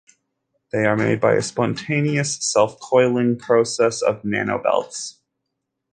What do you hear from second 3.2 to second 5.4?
process of nanobelts.